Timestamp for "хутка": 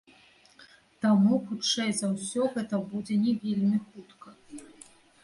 3.85-4.29